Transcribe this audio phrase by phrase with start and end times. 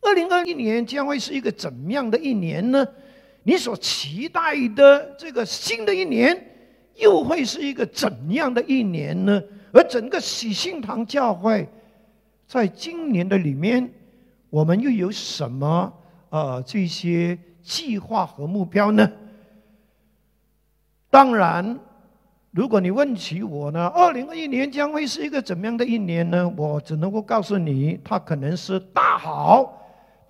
[0.00, 2.86] 二零二一年将会是一个怎样的一年呢？
[3.42, 6.36] 你所期待的这个新的一年，
[6.96, 9.42] 又会是一个怎样的一年呢？
[9.72, 11.68] 而整个喜信堂教会，
[12.46, 13.90] 在今年的里面，
[14.50, 15.92] 我们又有什么
[16.30, 19.10] 呃这些计划和目标呢？
[21.08, 21.78] 当然，
[22.50, 26.52] 如果你问起我呢，二零二一年将会是一个怎么样的一年呢？
[26.56, 29.79] 我只能够告诉你，它可能是大好，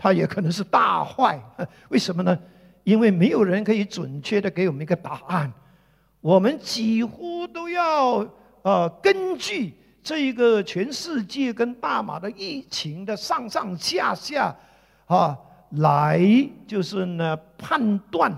[0.01, 1.39] 它也可能是大坏。
[1.91, 2.39] 为什么呢？
[2.85, 5.53] 因为没有人可以准确的给我们一个答案，
[6.23, 8.27] 我们几乎都要
[8.63, 14.57] 呃根据这一个全世界跟大马的疫情的上上下下
[15.05, 15.37] 啊
[15.73, 16.19] 来
[16.67, 18.35] 就是呢判断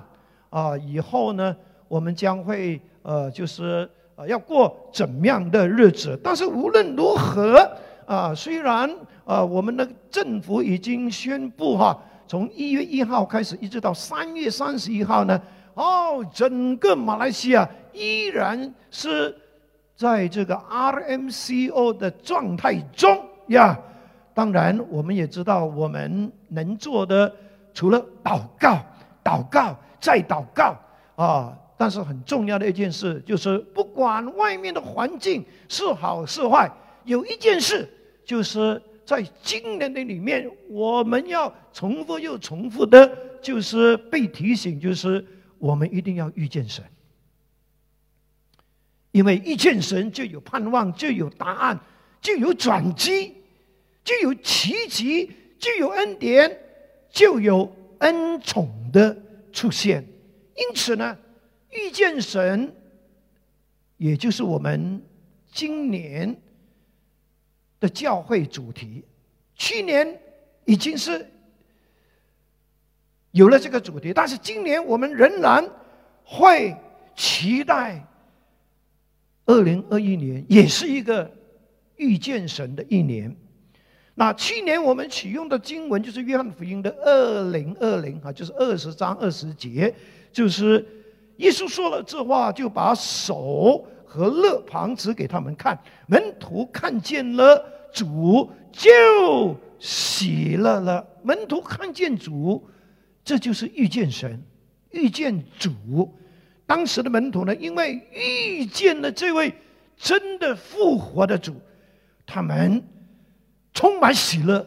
[0.50, 1.56] 啊以后呢
[1.86, 6.18] 我们将会呃就是呃要过怎么样的日子？
[6.22, 7.70] 但是无论如何
[8.06, 8.90] 啊，虽然
[9.24, 11.98] 啊我们的政府已经宣布哈。
[12.28, 15.38] 从一月一号开始，一直到三月三十一号呢，
[15.74, 19.36] 哦，整个马来西亚依然是
[19.94, 23.78] 在这个 RMCO 的状态中呀。
[24.32, 27.30] 当然，我们也知道，我们能做的
[27.74, 28.78] 除了祷告、
[29.22, 30.74] 祷告再祷告
[31.16, 31.52] 啊。
[31.76, 36.70] 但是很重要的一件事就是，不管外面的环境是好是坏，
[37.04, 37.88] 有一件事
[38.24, 38.80] 就是。
[39.04, 45.22] 在今年的里面，我们要重复又重复的，就是被提醒，就是
[45.58, 46.84] 我们一定要遇见神，
[49.10, 51.80] 因为遇见神就有盼望，就有答案，
[52.20, 53.34] 就有转机，
[54.04, 56.60] 就有奇迹，就有恩典，
[57.10, 59.14] 就有恩宠的
[59.52, 60.06] 出现。
[60.54, 61.18] 因此呢，
[61.70, 62.72] 遇见神，
[63.96, 65.02] 也就是我们
[65.52, 66.40] 今年。
[67.82, 69.04] 的教会主题，
[69.56, 70.16] 去年
[70.64, 71.28] 已经是
[73.32, 75.68] 有了这个主题，但是今年我们仍然
[76.22, 76.76] 会
[77.16, 78.06] 期待
[79.46, 81.28] 二零二一年也是一个
[81.96, 83.36] 遇见神的一年。
[84.14, 89.92] 那去年我们启用的经文就是约翰福音的二零二零啊，就是二十章二十节，
[90.32, 90.86] 就是
[91.38, 93.84] 耶稣说了这话，就把手。
[94.12, 97.64] 和乐旁指给他们看，门徒看见了
[97.94, 101.02] 主就喜乐了。
[101.22, 102.62] 门徒看见主，
[103.24, 104.42] 这就是遇见神，
[104.90, 106.14] 遇见主。
[106.66, 109.54] 当时的门徒呢，因为遇见了这位
[109.96, 111.54] 真的复活的主，
[112.26, 112.84] 他们
[113.72, 114.66] 充满喜乐。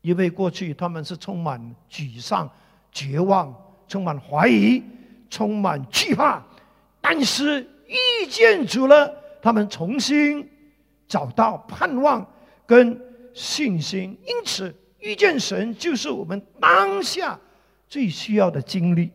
[0.00, 2.50] 因为过去他们是充满沮丧、
[2.90, 3.54] 绝望，
[3.86, 4.82] 充满怀疑，
[5.28, 6.42] 充满惧怕，
[7.02, 7.68] 但是。
[7.90, 9.12] 遇见主了，
[9.42, 10.48] 他们重新
[11.08, 12.24] 找到盼望
[12.64, 12.98] 跟
[13.34, 14.16] 信心。
[14.24, 17.38] 因此，遇见神就是我们当下
[17.88, 19.10] 最需要的经历，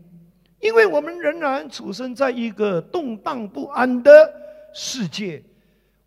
[0.60, 4.12] 因为我们仍然处身在一个动荡不安的
[4.74, 5.42] 世界，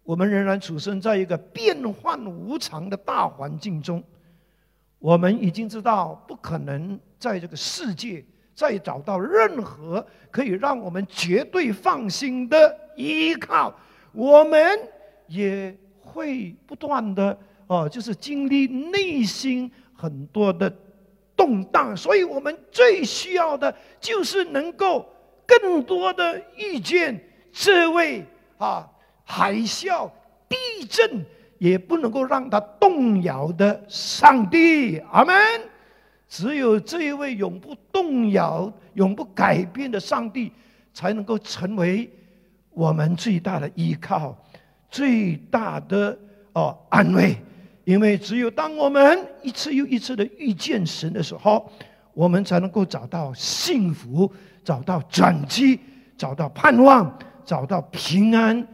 [0.02, 4.04] 我们仍然处身在一个变幻无常的大环境中。
[4.98, 8.22] 我们已经知道，不可能在这个世界。
[8.58, 13.72] 再找到任何可以让我们绝对放心的依靠，
[14.10, 14.60] 我们
[15.28, 17.38] 也会不断的
[17.68, 20.68] 哦，就是经历内心很多的
[21.36, 25.08] 动荡，所以我们最需要的就是能够
[25.46, 27.16] 更多的遇见
[27.52, 28.24] 这位
[28.56, 28.90] 啊，
[29.22, 30.10] 海啸、
[30.48, 31.24] 地震
[31.58, 34.98] 也不能够让他动摇的上帝。
[35.12, 35.32] 阿门。
[36.28, 40.52] 只有这一位永不动摇、永不改变的上帝，
[40.92, 42.08] 才能够成为
[42.70, 44.36] 我们最大的依靠、
[44.90, 46.16] 最大的
[46.52, 47.36] 哦安慰。
[47.84, 51.72] 因为只有当我们一次又一次的遇见神的时候，
[52.12, 54.30] 我们才能够找到幸福、
[54.62, 55.80] 找到转机、
[56.14, 57.10] 找到盼望、
[57.46, 58.66] 找到平安、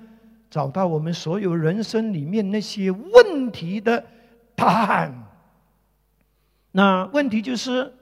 [0.50, 4.04] 找到我们所有人生里面那些问题的
[4.56, 5.14] 答案。
[6.76, 7.94] 那问题就是，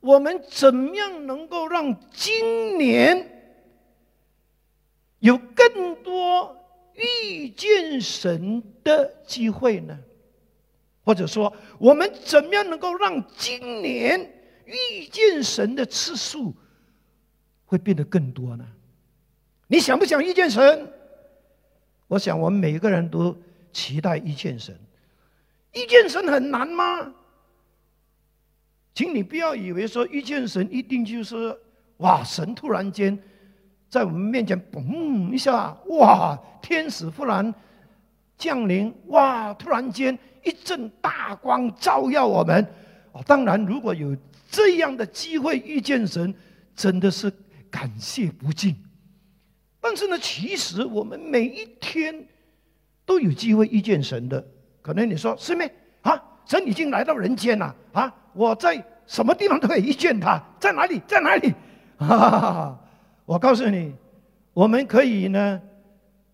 [0.00, 3.30] 我们怎么样能够让今年
[5.18, 6.56] 有更多
[6.94, 9.98] 遇见神的机会呢？
[11.04, 14.18] 或者说，我们怎么样能够让今年
[14.64, 16.54] 遇见神的次数
[17.66, 18.64] 会变得更多呢？
[19.66, 20.90] 你想不想遇见神？
[22.08, 23.36] 我想，我们每个人都
[23.70, 24.74] 期待遇见神。
[25.74, 27.12] 遇见神很难吗？
[28.94, 31.56] 请你不要以为说遇见神一定就是
[31.98, 33.18] 哇，神突然间
[33.88, 37.52] 在我们面前嘣一下，哇，天使忽然
[38.38, 42.64] 降临，哇，突然间一阵大光照耀我们，
[43.12, 44.16] 啊，当然如果有
[44.50, 46.32] 这样的机会遇见神，
[46.76, 47.32] 真的是
[47.70, 48.76] 感谢不尽。
[49.80, 52.26] 但是呢，其实我们每一天
[53.04, 54.44] 都有机会遇见神的。
[54.80, 55.70] 可能你说师妹
[56.02, 61.54] 啊，神已经来到人间了啊，我在什么地方都可以遇见他，在哪里，在哪里？
[61.96, 62.80] 哈 哈哈哈，
[63.24, 63.94] 我告诉你，
[64.52, 65.60] 我们可以呢，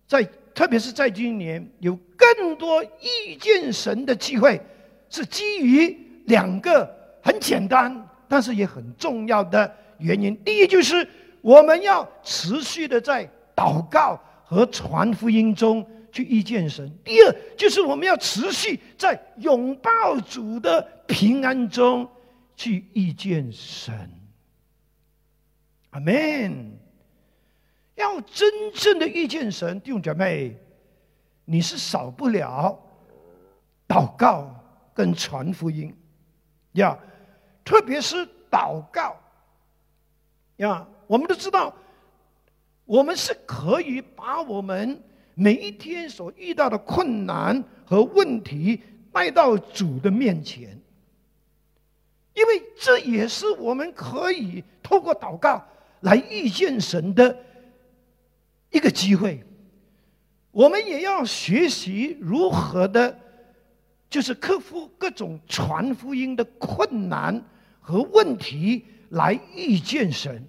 [0.06, 4.60] 在特别是在今年有更多遇见神的机会，
[5.08, 6.88] 是基于两个
[7.22, 10.36] 很简单，但是也很重要的原因。
[10.44, 11.06] 第一，就是
[11.40, 22.08] 我们要持续的在祷告和传福音中去遇见神；第二，就是我们要持续在拥抱主的平安中
[22.56, 24.10] 去遇见神。
[25.90, 26.78] 阿门！
[27.96, 30.56] 要真正的遇见神，弟兄姐妹，
[31.44, 32.80] 你是少不了
[33.86, 34.54] 祷告
[34.94, 35.94] 跟传福音
[36.72, 36.98] 呀。
[37.62, 39.16] 特别是祷告
[40.56, 41.74] 呀，我们都知道，
[42.84, 45.00] 我们是可以把我们
[45.34, 48.80] 每一天所遇到的困难和问题
[49.12, 50.78] 带到主的面前，
[52.34, 55.64] 因为这也是我们可以透过祷告。
[56.02, 57.36] 来遇见神的
[58.70, 59.44] 一个机会，
[60.50, 63.18] 我们也要学习如何的，
[64.08, 67.44] 就是克服各种传福音的困难
[67.82, 70.42] 和问题，来遇见神。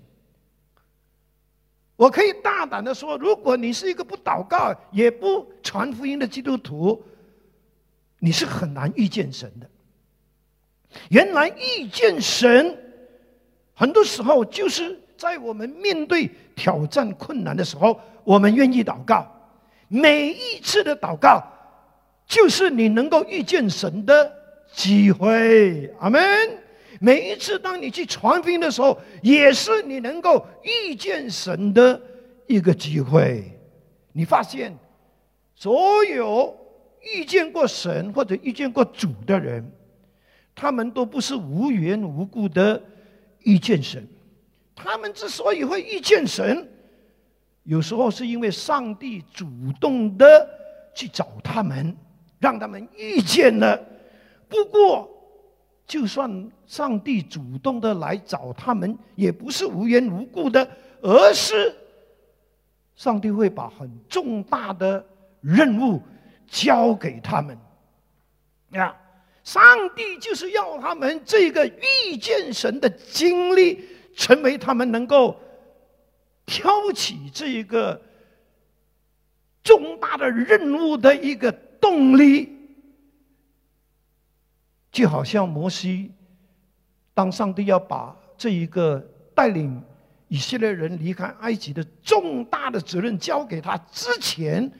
[2.02, 7.00] 我可以大胆的说，如果你是一个不祷告也不传福音的基督徒，
[8.18, 9.70] 你是很难遇见神的。
[11.10, 12.76] 原来遇见神，
[13.76, 15.00] 很多时候就是。
[15.22, 19.24] 在我们面对挑战困难的时候，我们愿意祷告。
[19.88, 21.40] 每一次的祷告，
[22.26, 24.34] 就是你能够遇见神的
[24.74, 25.94] 机会。
[26.00, 26.20] 阿门。
[27.04, 32.00] 每一次当你去传福音的时候，也是你能够遇见神的
[32.46, 33.60] 一个机会。
[34.12, 34.78] 你发现，
[35.56, 36.56] 所有
[37.02, 39.68] 遇见过神或者遇见过主的人，
[40.54, 42.80] 他们都不是无缘无故的
[43.40, 44.08] 遇见神。
[44.76, 46.70] 他们之所以会遇见神，
[47.64, 49.48] 有时候是因为上帝主
[49.80, 50.48] 动的
[50.94, 51.98] 去找他们，
[52.38, 53.84] 让他们遇见了。
[54.48, 55.10] 不过，
[55.92, 60.66] 就算上帝主动的来找他们，也不是无缘无故的，
[61.02, 61.76] 而是
[62.96, 65.06] 上帝会把很重大的
[65.42, 66.02] 任务
[66.48, 67.58] 交给他们。
[68.70, 68.96] 呀，
[69.44, 69.62] 上
[69.94, 73.86] 帝就是要他们这个遇见神的经历。
[74.14, 75.40] 成为他们能够
[76.46, 78.00] 挑起这一个
[79.64, 81.50] 重大的任务的一个
[81.80, 82.61] 动力，
[84.92, 86.12] 就好像摩西，
[87.14, 89.00] 当上帝要把这一个
[89.34, 89.82] 带领
[90.28, 94.72] 以色列人离开埃及的重大的责任交给他之前，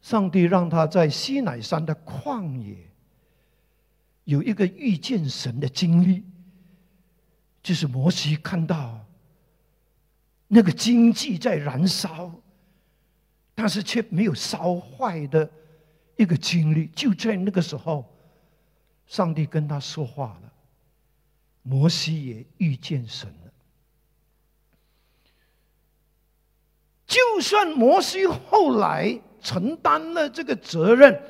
[0.00, 2.76] 上帝让他在西乃山的旷野
[4.24, 6.24] 有一个遇见神的经历。
[7.62, 9.00] 就是摩西看到
[10.46, 12.30] 那个经济在燃烧，
[13.54, 15.50] 但是却没有烧坏的
[16.16, 16.88] 一个经历。
[16.88, 18.13] 就在那个时候，
[19.06, 20.52] 上帝跟他说话了，
[21.62, 23.52] 摩西也遇见神了。
[27.06, 31.20] 就算摩西后来承担了这个责任，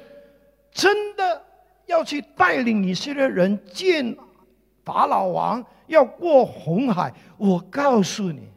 [0.73, 1.45] 真的
[1.87, 4.16] 要去带领以色列人见
[4.85, 5.64] 法老王。
[5.87, 8.49] 要过红海，我告诉你，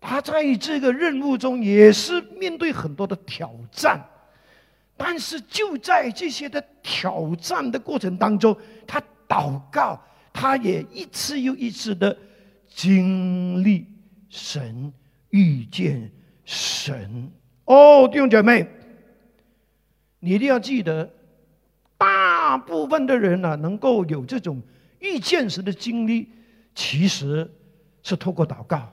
[0.00, 4.02] 他在这个任务中也是面对很多的挑战，
[4.96, 10.00] 但是就在这些的挑战的过程当中，他祷告，
[10.32, 12.16] 他也一次又一次的
[12.68, 13.86] 经历
[14.28, 14.92] 神，
[15.30, 16.10] 遇见
[16.44, 17.30] 神。
[17.66, 18.66] 哦，弟兄姐妹，
[20.20, 21.10] 你一定要记得，
[21.98, 24.62] 大部分的人呢，能够有这种。
[24.98, 26.30] 遇见时的经历，
[26.74, 27.48] 其实
[28.02, 28.90] 是透过祷告，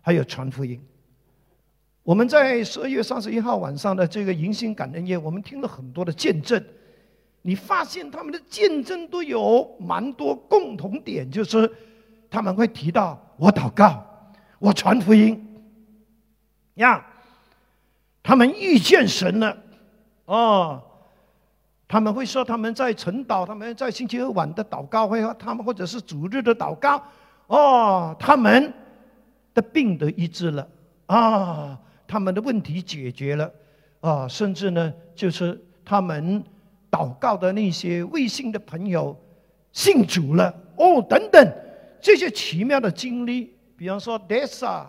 [0.00, 0.82] 还有传福音。
[2.04, 6.62] 我们在十二月三十一号晚上的这个迎新感恩夜，我们听了很多的见证。
[7.40, 11.70] 你发现他们的见证都有蛮多共同点，就是
[12.30, 14.04] 他们会提到我祷告，
[14.58, 15.42] 我传福音，
[16.74, 17.02] 呀，
[18.22, 19.56] 他们遇见神了，
[20.26, 20.82] 哦。
[21.86, 27.02] 他们会说他们在晨祷，他们在星期二晚的祷告会，他们或者是主日的祷告，
[27.46, 28.72] 哦，他们
[29.54, 30.66] 的病得医治了
[31.06, 31.78] 啊，
[32.14, 33.52] 他们的问题解决了
[33.98, 36.40] 啊，甚至呢，就是他们
[36.88, 39.20] 祷告的那些未信的朋友，
[39.72, 41.52] 信主了哦，等等
[42.00, 44.86] 这些奇妙的经历，比方说 Dessa、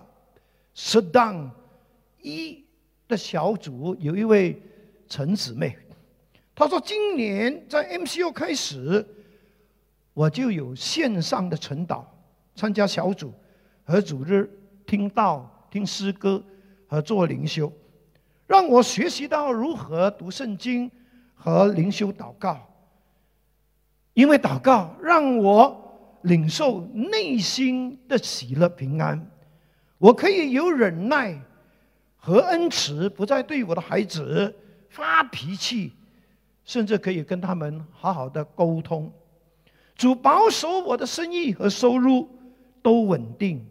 [0.75, 1.50] Sudan
[2.22, 2.63] 一
[3.08, 4.62] 的小组有一位
[5.10, 5.75] 陈姊妹，
[6.53, 9.03] 她说今年在 MCU 开始，
[10.13, 12.03] 我就有线上的晨祷，
[12.55, 13.34] 参加小组
[13.84, 14.48] 和主日
[14.86, 16.44] 听到、听诗歌
[16.96, 17.70] 和做灵修，
[18.48, 20.90] 让我学习到如何读圣经
[21.34, 22.58] 和灵修祷告。
[24.14, 29.30] 因为祷告让我领受内心的喜乐平安，
[29.98, 31.38] 我可以有忍耐
[32.16, 34.56] 和恩慈，不再对我的孩子
[34.88, 35.92] 发脾气，
[36.64, 39.12] 甚至可以跟他们好好的沟通。
[39.98, 42.30] 主保守我的生意和收入
[42.82, 43.62] 都稳定，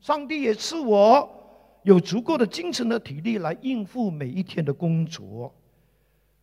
[0.00, 1.28] 上帝也赐我
[1.82, 5.54] 有足够的精神和体力来应付每一天的工作。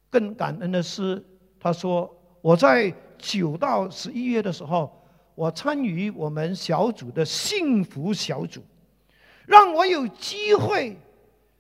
[0.10, 1.24] 更感恩的是，
[1.60, 2.94] 他说我在。
[3.20, 4.96] 九到十一月的时候，
[5.34, 8.62] 我参与我们小组的幸福小组，
[9.48, 10.96] 让我有机会，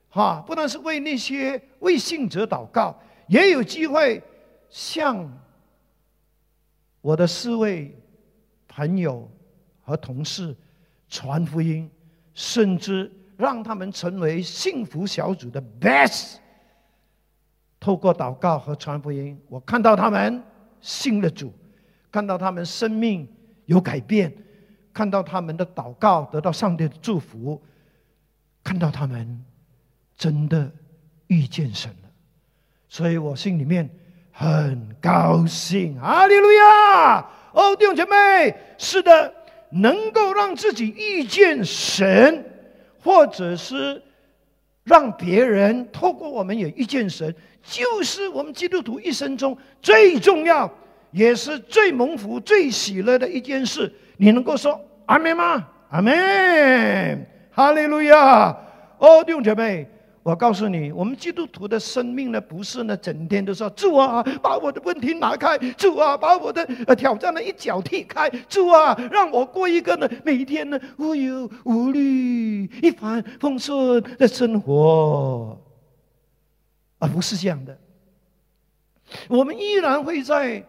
[0.07, 4.21] 哈，不但是为那些为信者祷告，也有机会
[4.69, 5.27] 向
[7.01, 7.91] 我的四位
[8.67, 9.27] 朋友
[9.81, 10.55] 和同事
[11.09, 11.89] 传福音，
[12.35, 16.37] 甚至让他们成为幸福小组的 best。
[17.79, 20.43] 透过祷告和传福音，我看到他们。
[20.79, 21.51] 信了主，
[22.11, 23.27] 看到他们生命
[23.65, 24.31] 有改变，
[24.93, 27.59] 看到他们的祷告得到上帝的祝福，
[28.63, 29.43] 看到他们
[30.15, 30.71] 真的
[31.25, 32.09] 遇见神了，
[32.87, 33.89] 所以我心里面
[34.31, 35.99] 很高兴。
[35.99, 37.27] 阿利路亚！
[37.53, 39.33] 哦，弟兄姐妹，是的，
[39.71, 42.45] 能够让自己遇见神，
[43.03, 44.01] 或者是
[44.83, 47.33] 让别人透过我们也遇见神。
[47.63, 50.71] 就是我们基督徒一生中最重要，
[51.11, 53.91] 也是最蒙福、最喜乐的一件事。
[54.15, 55.67] 你能够说阿门吗？
[55.89, 58.57] 阿门，哈利路亚！
[58.97, 59.87] 哦，弟兄姐妹，
[60.27, 75.57] 我告诉你，我们基督徒的生命呢，不是呢，整天都说主啊，把我的问题拿开；主啊，把我的呃挑战的一脚踢开；主啊，让我过一个呢，每天呢无忧无虑、一帆风顺的生活。
[76.99, 77.79] 而不是这样的，
[79.29, 80.61] 我们依然会在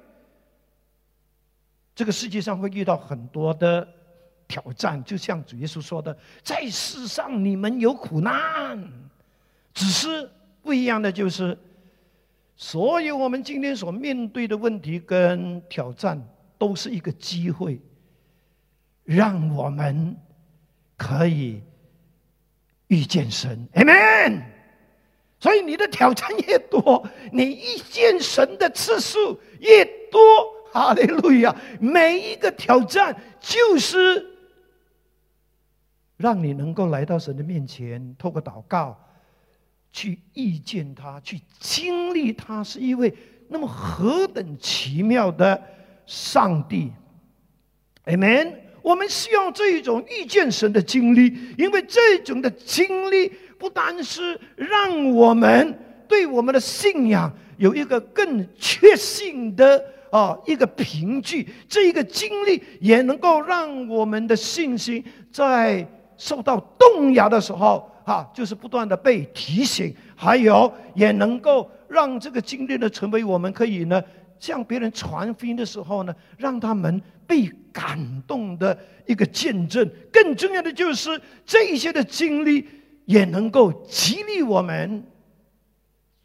[1.97, 3.89] 这个世界上会遇到很多的
[4.47, 8.79] 挑战，就像主耶稣说的：“在世上你们有苦难，
[9.79, 10.29] 只是
[10.61, 11.57] 不一样的就是，
[12.57, 16.21] 所有我们今天所面对的问题跟挑战，
[16.59, 17.81] 都是一个机会，
[19.05, 20.17] 让我们
[20.97, 21.63] 可以
[22.89, 24.43] 遇见神。” Amen。
[25.39, 30.21] 所以你的挑战越多，你遇见神的次数越多。
[30.73, 31.55] 哈利路亚！
[31.81, 34.27] 每一个挑战就是
[36.17, 38.99] 让你能够来到神的面前，透过祷告
[39.93, 43.13] 去遇见他，去经历他是一位
[43.49, 45.63] 那么何等奇妙的
[46.07, 46.93] 上帝。
[48.07, 48.55] Amen。
[48.83, 53.31] 我们需要这一种遇见神的经历，因为这种的经历。
[53.59, 55.77] 不单是让我们
[56.07, 65.03] 对我们的信仰有一个更确信的啊一个凭据，这一个经历也能够让我们的信心
[65.33, 65.85] 在
[66.17, 74.03] 受到动摇的时候，哈，就是不断的被提醒，还有也能够让这个经历呢成为我们可以呢
[74.41, 79.87] 向别人传福音的时候呢，让他们被感动的一个见证。
[80.11, 82.67] 更重要的就是这一些的经历。
[83.09, 85.03] 也能够激励我们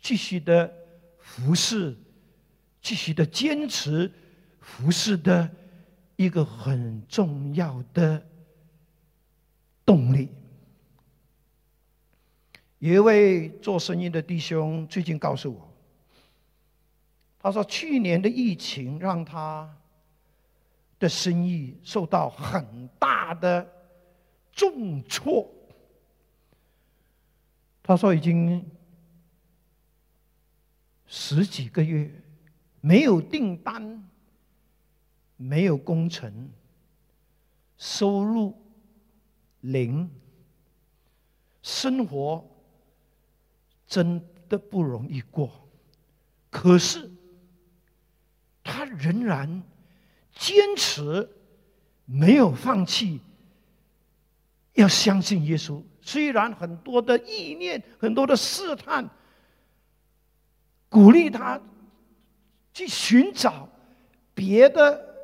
[0.02, 0.70] 继续的
[1.18, 1.96] 服侍，
[2.82, 4.12] 继续的坚持
[4.60, 5.50] 服侍的
[6.18, 8.22] 一个很重要的
[9.86, 10.28] 动力。
[12.84, 15.74] 有一位做生意的弟兄最近告诉我，
[17.40, 19.74] 他说去年的疫情让他
[21.00, 23.66] 的生意受到很大的
[24.52, 25.50] 重挫。
[27.82, 28.70] 他说：“已经
[31.08, 32.12] 十几个月
[32.82, 34.10] 没有订单，
[35.38, 36.50] 没有工程，
[37.78, 38.54] 收入
[39.62, 40.10] 零，
[41.62, 42.46] 生活
[43.94, 44.20] 真
[44.50, 45.52] 的不容易过。
[46.50, 47.12] 可是
[48.64, 49.62] 他仍然
[50.34, 51.30] 坚持，
[52.06, 53.22] 没有放弃，
[54.74, 59.08] 要相信耶稣。”虽然很多的意念、很多的试探，
[60.90, 61.62] 鼓励他
[62.74, 63.70] 去寻找
[64.34, 65.16] 别的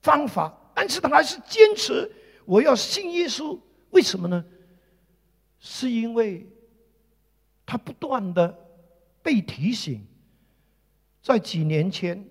[0.00, 2.10] 方法，但是他还是坚持
[2.46, 3.60] 我要信耶稣。
[3.90, 4.42] 为什么呢？
[5.60, 6.46] 是因为
[7.70, 8.58] 他不断的
[9.22, 10.02] 被提醒，
[11.22, 12.26] 在几年前，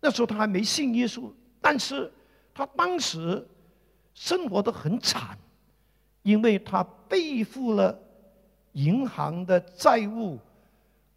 [0.00, 2.10] 那时候他还没信耶稣，但是
[2.54, 3.46] 他当时
[4.14, 5.38] 生活的很惨，
[6.22, 8.00] 因为他背负了
[8.72, 10.38] 银行的债务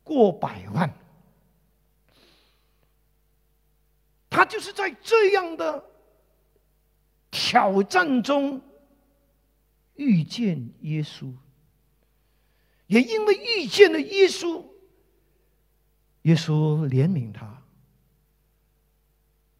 [0.03, 0.93] 过百万。
[4.29, 5.81] 他就是在这样的
[7.31, 8.61] 挑战中
[9.95, 11.31] 遇见耶稣，
[12.87, 14.65] 也因为遇见了耶稣，
[16.23, 17.61] 耶稣怜悯他，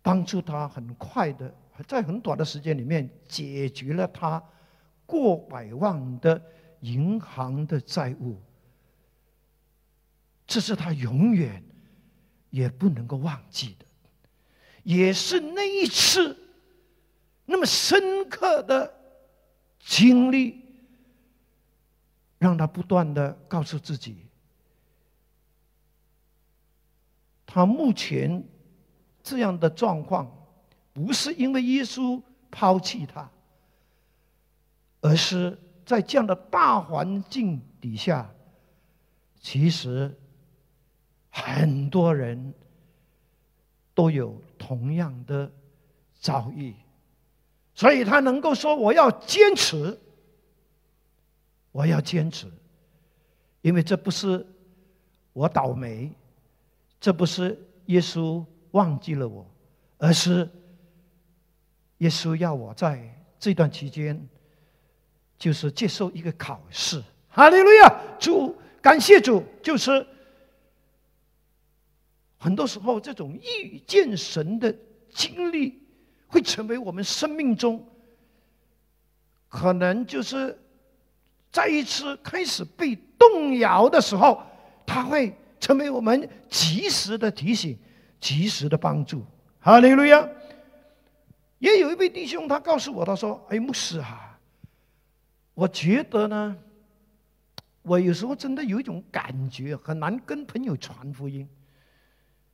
[0.01, 1.53] 帮助他很快的
[1.88, 4.43] 在很短的时间里面解决了他
[5.05, 6.41] 过百万的
[6.81, 8.41] 银行的债务，
[10.46, 11.63] 这是他永远
[12.50, 13.86] 也不能够忘记的。
[14.84, 16.38] 也是那一次
[17.46, 18.93] 那么深刻的
[19.79, 20.63] 经历，
[22.38, 24.25] 让他不断的告诉自己，
[27.46, 28.44] 他目前
[29.24, 30.32] 这样的状况，
[30.94, 33.29] 不是因为耶稣抛弃他，
[35.01, 38.29] 而是在这样的大环境底下，
[39.39, 40.17] 其实
[41.29, 42.53] 很多人。
[43.98, 45.51] 都有同样的
[46.20, 46.75] 遭遇，
[47.74, 50.00] 所以他能够说：“我要坚持，
[51.77, 52.48] 我要坚持，
[53.62, 54.43] 因为这不是
[55.31, 56.12] 我倒霉，
[57.00, 57.55] 这不是
[57.86, 59.46] 耶稣忘记了我，
[60.00, 60.50] 而是
[62.00, 63.07] 耶稣要我在
[63.38, 64.27] 这段期间，
[65.38, 68.01] 就是接受一个考试。”哈利路亚！
[68.19, 70.03] 主，感谢主，就是。
[72.39, 74.75] 很多时候，这种遇见神的
[75.13, 75.84] 经历，
[76.25, 77.88] 会成为我们生命中
[79.47, 80.58] 可能就是
[81.51, 84.41] 再一次开始被动摇的时候，
[84.86, 87.77] 它会成为我们及时的提醒、
[88.19, 89.25] 及时的帮助。
[89.60, 90.27] 哈利路亚！
[91.60, 94.39] 也有一位弟兄，他告诉我，他说：“哎，牧师啊，
[95.55, 96.55] 我觉得呢，
[97.81, 101.49] 我有时候真的有一种感觉，很难跟朋友传福音。”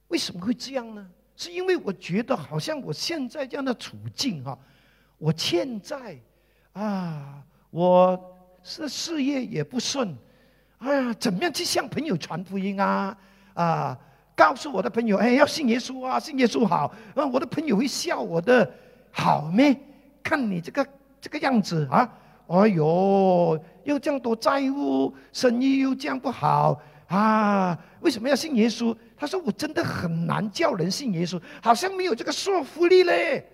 [0.07, 1.05] 为什么会这样呢？
[1.35, 4.57] 是因为我觉得好像我现在这样的处境哈，
[5.17, 6.17] 我欠债
[6.71, 8.32] 啊，我
[8.63, 10.15] 是事业也不顺，
[10.79, 13.17] 哎呀，怎么样去向朋友传福音啊？
[13.53, 13.97] 啊，
[14.35, 16.93] 告诉我的朋友，哎，要信耶稣啊，信耶稣好。
[17.13, 18.69] 啊，我的朋友会笑我的，
[19.11, 19.77] 好咩？
[20.23, 20.87] 看你这个
[21.19, 22.09] 这个样子啊，
[22.47, 28.95] 哎呦，又这样多债务，生意又这样不好啊，为什么要信耶稣？
[29.15, 33.47] 他说：“我真的很难叫人信耶稣，好像没有这个说服力嘞。”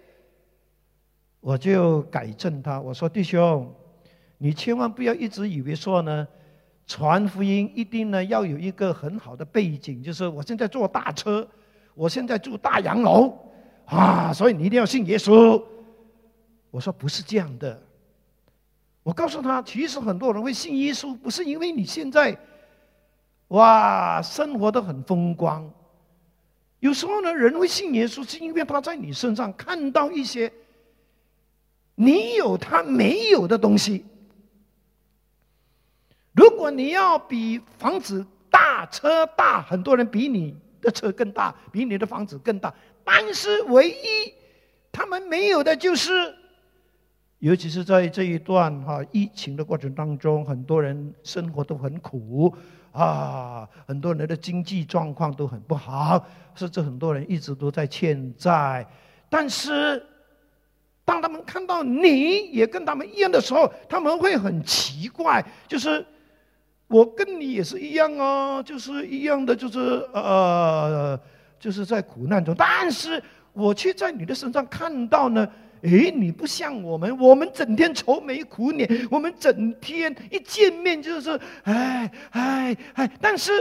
[1.42, 3.72] 我就改正他，我说：“弟兄，
[4.40, 6.28] 你千万不要一直以为说呢，
[6.88, 11.48] 传福音一定呢要有一个很好的背景，就是我现在坐大车，
[11.94, 13.38] 我现在住大洋楼
[13.86, 15.62] 啊，所以你一定要信耶稣。”
[16.72, 17.80] 我说：“不是这样的。”
[19.04, 22.36] 我告诉他，其实很多人会信耶稣，不是因为你现在。
[23.50, 25.68] 哇，生活的很风光。
[26.82, 30.54] 有时候呢，人会信耶稣，是因为他在你身上看到一些
[31.96, 34.06] 你有他没有的东西。
[36.40, 42.74] 如果你要比房子大、车大，很多人比你的车更大，比你的房子更大。
[43.04, 44.34] 但是唯一
[44.90, 46.34] 他们没有的就是，
[47.40, 52.56] 尤其是在这一段哈疫情的过程当中，很多人生活都很苦。
[52.94, 56.26] 啊，很多人的经济状况都很不好，
[56.56, 58.88] 甚至很多人一直都在欠债。
[59.30, 60.02] 但是，
[61.04, 66.04] 当他们看到你也跟他们一样的时候，他们会很奇怪，就是
[66.90, 69.80] 我跟你也是一样哦，就是一样的，就是
[70.14, 71.18] 呃，
[71.58, 73.24] 就是在苦难中，但是
[73.54, 75.48] 我却在你的身上看到呢。
[75.82, 83.10] 哎，你不像我们，我们整天愁眉苦脸，我们整天一见面就是哎哎哎。
[83.22, 83.52] 但是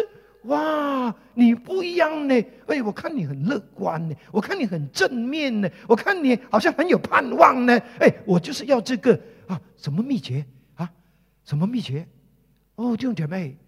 [0.43, 2.35] 哇，你不一样呢！
[2.67, 7.79] 哎，我看你很乐观呢，我看你很正面呢，我看你好像很有盼望呢。
[8.01, 9.13] 哎，我就是要这个
[9.47, 9.61] 啊！
[9.77, 10.91] 什么秘诀啊？
[11.45, 12.05] 什么秘诀？
[12.79, 13.59] 哦，弟兄姐妹，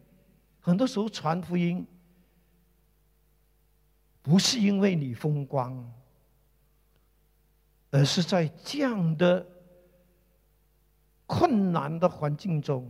[0.61, 1.85] 很多时候传福音
[4.23, 5.93] 不是因为你风光。
[7.93, 9.45] 而是在这样的
[11.27, 12.89] 困难的环境中，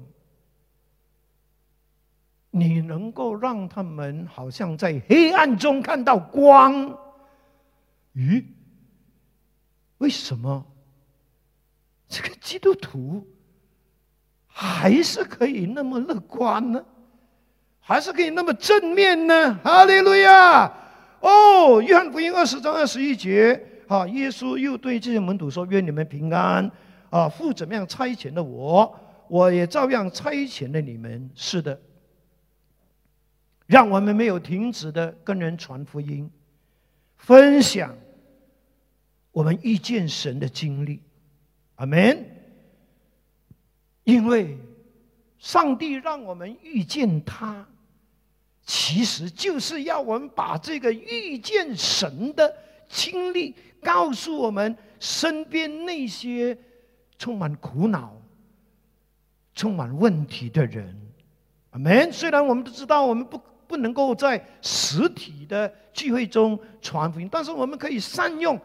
[2.50, 6.94] 你能够让他们好像在黑暗中看到光。
[8.14, 8.44] 咦，
[9.96, 10.66] 为什么
[12.06, 13.26] 这个基督徒
[14.52, 16.84] 还是可以那么乐观呢？
[17.80, 19.54] 还是可以那么正面呢？
[19.64, 20.70] 哈利路亚！
[21.20, 26.70] 哦，约翰福音二十章二十一节，啊，耶稣又对这些门徒说：“愿你们平安！
[27.10, 31.80] 啊，父怎么样差遣了我，我也照样差遣了你们。”是的，
[33.66, 36.30] 让我们没有停止的跟人传福音，
[37.16, 37.94] 分享
[39.32, 41.02] 我们遇见神的经历。
[41.76, 42.39] 阿门。
[44.10, 44.58] 因为
[45.38, 47.64] 上帝让我们遇见他。
[48.66, 52.52] 其实就是要我们把这个遇见神的
[52.88, 56.56] 经历告诉我们身边那些
[57.18, 58.14] 充满苦恼、
[59.54, 60.94] 充满问题的人。
[61.70, 62.12] 阿门。
[62.12, 68.60] 虽然我们都知道我们不不能够在实体的聚会中传福音，但是我们可以善用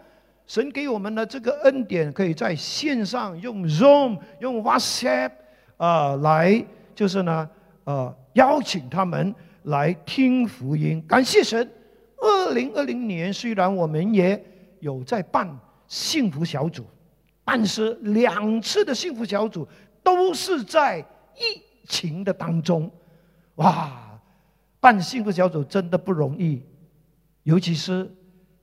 [0.47, 5.31] 神给我们的这个恩典，可以在线上用 Zoom、用 WhatsApp
[5.77, 7.49] 啊来，就是呢
[7.83, 9.33] 呃邀请他们。
[9.65, 11.67] 来听福音，感谢神。
[12.17, 14.39] 二零二零年虽然我们也
[14.79, 15.49] 有在办
[15.87, 16.85] 幸福小组，
[17.43, 19.67] 但是两次的幸福小组
[20.03, 22.87] 都是在疫情的当中。
[23.55, 24.21] 哇，
[24.79, 26.61] 办幸福小组真的不容易，
[27.41, 28.07] 尤其是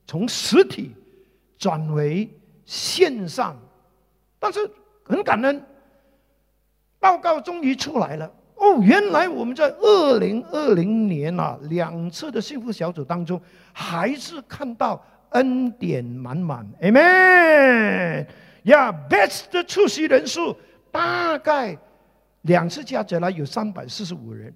[0.07, 0.95] 从实体
[1.63, 2.29] 转为
[2.65, 3.57] 线上，
[4.37, 4.59] 但是
[5.05, 5.63] 很感恩，
[6.99, 8.29] 报告终于出来了。
[8.55, 18.27] 哦，原来我们在二零二零年啊两次的幸福小组当中，还是看到恩典满满，Amen。
[18.63, 20.53] 呀，Best 的出席人数
[20.91, 21.77] 大概
[22.41, 24.53] 两次加起来有三百四十五人，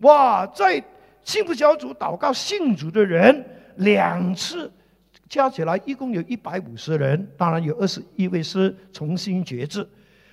[0.00, 0.84] 哇，在
[1.22, 3.42] 幸福小组祷告信主的人
[3.76, 4.70] 两次
[5.34, 9.84] 加起来一共有一百五十人，当然有二十一位是重新决志。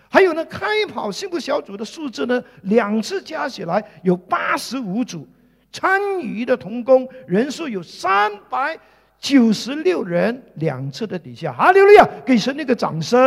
[0.08, 5.28] 还有呢，开跑幸福小组的数字呢，两次加起来有八十五组，
[5.72, 8.78] 参与的童工人数有三百
[9.18, 10.40] 九十六人。
[10.58, 13.20] 两次的底下，哈利路亚，给神一个掌声，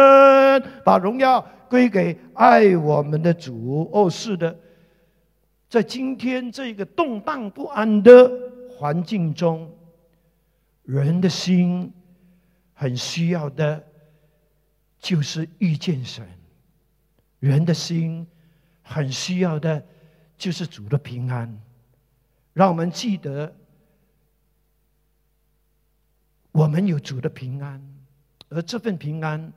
[0.84, 3.90] 把荣耀归给爱我们的主。
[3.92, 4.56] 哦，是的，
[5.68, 8.30] 在今天这个动荡不安的
[8.70, 9.68] 环境中，
[10.84, 11.92] 人的心
[12.72, 13.84] 很需要的，
[14.98, 16.26] 就是遇见神。
[17.40, 18.26] 人的心
[18.82, 19.84] 很需要的，
[20.38, 21.60] 就是主的平安。
[22.52, 23.54] 让我们记得，
[26.52, 27.82] 我们有主的平安，
[28.48, 29.52] 而这份平安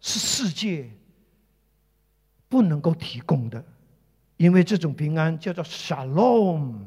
[0.00, 0.90] 是世界
[2.48, 3.62] 不能够提供的，
[4.38, 6.86] 因为这种平安叫做 Shalom，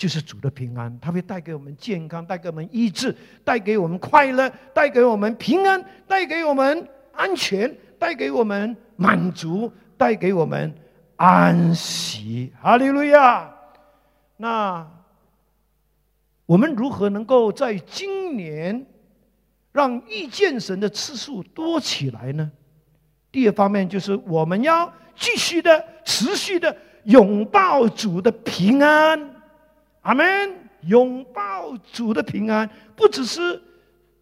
[0.00, 7.70] 就是主的平安，它会带给我们健康，带给我们医治，带给我们快乐，带给我们平安，带给我们安全。
[8.00, 10.74] 带给我们满足，带给我们
[11.16, 13.54] 安息，哈利路亚。
[14.38, 14.88] 那
[16.46, 18.86] 我们如何能够在今年
[19.70, 22.50] 让遇见神的次数多起来呢？
[23.30, 29.39] 第二方面就是我们要继续的、持续的拥抱主的平安，
[30.02, 30.54] 阿门。
[30.86, 33.62] 拥抱主的平安，不只是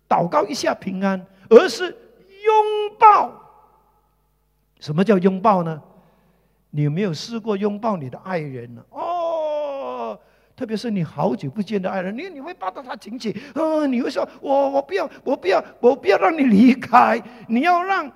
[0.08, 3.32] 祷告一下平安，而是拥抱。
[4.80, 5.80] 什么叫拥抱呢？
[6.70, 8.84] 你有没有试过拥抱你的爱人呢？
[8.90, 10.18] 哦，
[10.56, 18.10] 特别是你好久不见的爱人，你你会抱到他紧紧，嗯，你会说：“我我不要，我不要，我不要让你离开。”你要让，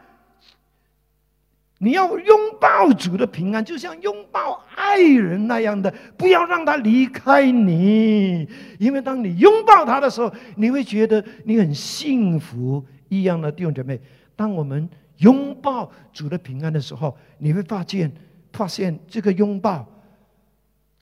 [1.85, 8.49] 你要拥抱主的平安，就像拥抱爱人那样的，不要让他离开你。
[8.79, 14.01] 因为当你拥抱他的时候，你会觉得你很幸福一样的弟兄姐妹。
[14.37, 18.13] 当我们拥抱主的平安的时候，你会发现，
[18.53, 19.85] 发现这个拥抱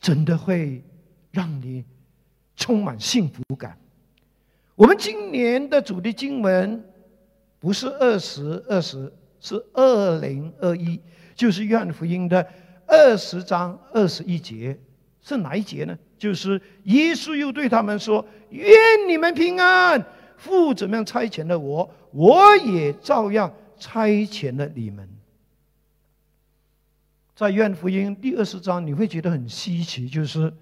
[0.00, 0.82] 真的会
[1.30, 1.84] 让你
[2.56, 3.76] 充满幸福感。
[4.74, 6.82] 我们今年的主题经文
[7.58, 11.00] 不是二十二十，是二零二一，
[11.34, 12.46] 就是愿福音的
[12.86, 14.78] 二十章二十一节，
[15.20, 15.98] 是哪一节呢？
[16.18, 18.68] 就是耶稣又对他们说：“愿
[19.08, 20.06] 你们平安！
[20.36, 25.08] 父怎么样差遣了我，我也照样。”差遣了你们，
[27.34, 30.52] 在愿福音第二十章，你会觉得很稀奇，就是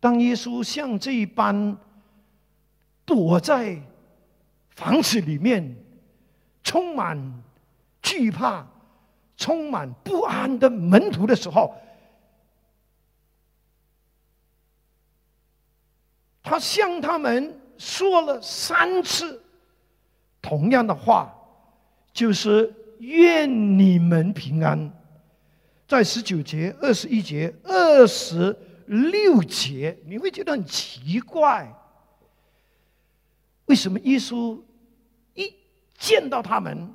[0.00, 1.78] 当耶稣像这一般
[3.04, 3.80] 躲在
[4.70, 5.76] 房子里面，
[6.64, 7.16] 充满
[8.02, 8.66] 惧怕、
[9.36, 11.74] 充满不安的门徒的时候，
[16.42, 19.40] 他向他们说了三次。
[20.42, 21.32] 同样的话，
[22.12, 24.92] 就是愿你们平安。
[25.86, 31.72] 在十九节、二十一节、二十六节，你会觉得很奇怪，
[33.66, 34.60] 为什么耶稣
[35.34, 35.54] 一
[35.96, 36.92] 见到他们，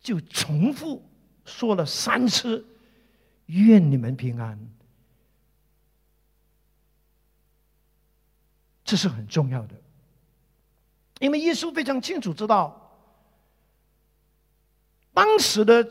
[0.00, 1.02] 就重复
[1.44, 2.64] 说了三次
[3.46, 4.58] “愿你们平安”？
[8.84, 9.74] 这是很重要的，
[11.20, 12.90] 因为耶稣非常清楚知道，
[15.12, 15.86] 当时的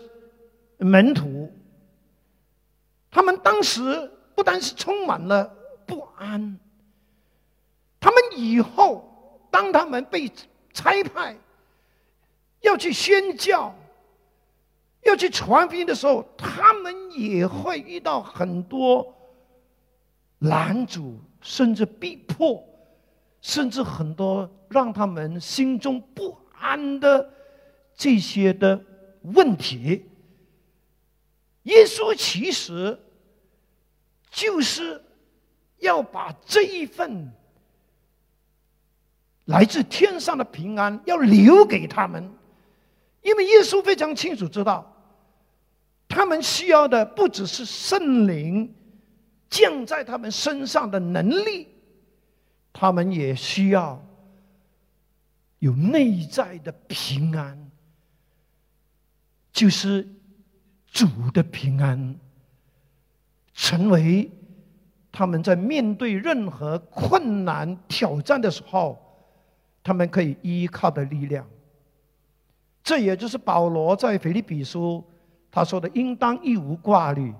[0.78, 1.54] 门徒，
[3.12, 5.46] 他们当时不单是充满了
[5.86, 6.58] 不安，
[8.00, 10.32] 他们以后当他们被
[10.74, 11.38] 差派
[12.62, 13.76] 要去宣教、
[15.04, 19.16] 要去传福音的时候，他们也会遇到很多
[20.40, 22.64] 拦阻，甚至逼迫。
[23.40, 27.32] 甚至很多让他们心中不安的
[27.96, 28.84] 这些的
[29.22, 30.04] 问题，
[31.64, 33.00] 耶稣其实
[34.32, 35.02] 就是
[35.78, 37.32] 要把这一份
[39.46, 42.30] 来自天上的平安要留给他们，
[43.22, 44.94] 因为耶稣非常清楚知道，
[46.08, 48.74] 他们需要的不只是圣灵
[49.50, 51.68] 降在他们身上的能力。
[52.72, 54.00] 他们也需要
[55.60, 57.72] 有内在的平安，
[59.52, 60.08] 就是
[60.86, 62.16] 主的平安，
[63.56, 64.30] 成为
[65.12, 68.98] 他们在面对任何困难挑战的时候，
[69.82, 71.48] 他们可以依靠的力量。
[72.88, 75.04] 这也就是保罗在腓立比书
[75.52, 77.34] 他说的：“应当一无挂虑。”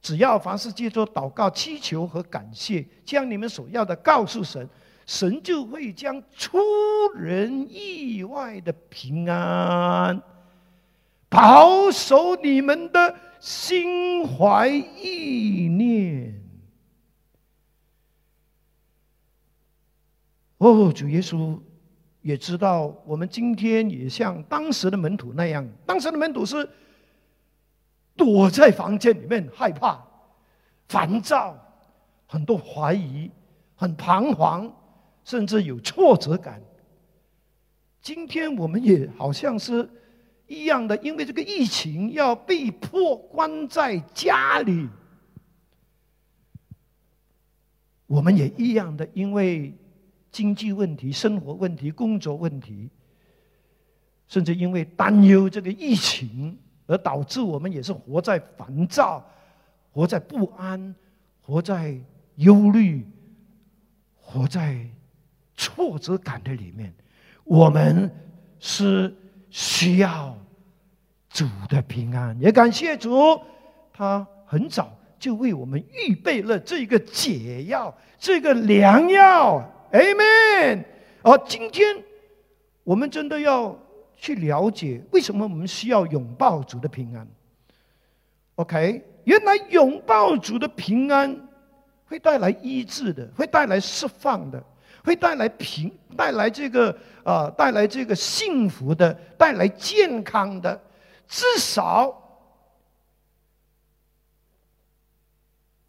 [0.00, 4.68] 只要凡事借着祷告、祈求和感谢，将你们所要的告诉神，
[5.06, 6.56] 神就会将出
[7.16, 10.22] 人意外的平安
[11.28, 16.40] 保守你们的心怀意念。
[20.58, 21.58] 哦，主耶稣
[22.22, 26.68] 也知道，我们今天也像当时的门徒那样，当时的门徒是。
[28.16, 29.98] 躲在房间里面，害怕、
[30.88, 31.56] 烦躁，
[32.26, 33.30] 很多怀疑，
[33.74, 34.70] 很彷徨，
[35.24, 36.60] 甚至有挫折感。
[38.02, 39.88] 今天我们也好像是
[40.46, 44.86] 一样的，因为这个疫情要被迫关在家里，
[48.06, 49.72] 我们也一样的，因为
[50.30, 52.88] 经济问题、生活问题、工作问题，
[54.28, 56.58] 甚至因为担忧这个疫情。
[56.86, 59.24] 而导致我们也是活在烦躁、
[59.92, 60.92] 活在不安、
[61.40, 61.96] 活在
[62.34, 63.06] 忧虑、
[64.20, 64.84] 活在
[65.56, 66.92] 挫折感的里面。
[67.44, 68.10] 我们
[68.58, 69.16] 是
[69.50, 70.36] 需要
[71.28, 73.40] 主的平安，也感谢主，
[73.92, 79.64] 他很早就为我们预备了这个解药、这个良药。
[79.92, 80.84] Amen。
[81.22, 82.02] 而今天
[82.84, 83.78] 我们真的要。
[84.22, 87.26] 去了解为什么我们需要拥抱主的平安
[88.56, 91.48] ？OK，原来拥抱主的平安
[92.04, 94.62] 会带来医治的，会带来释放的，
[95.02, 100.78] 会带来平，带来这个啊，带来这个幸福的，带来健康的。
[101.26, 102.14] 至少，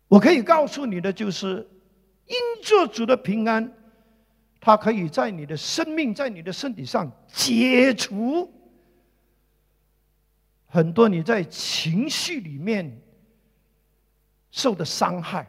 [0.07, 1.67] 我可以告诉你的就是，
[2.27, 3.69] 因着主的平安。
[4.63, 8.47] 它可以在你的生命，在你的身体上解除
[10.67, 13.01] 很多你在情绪里面
[14.51, 15.47] 受的伤害。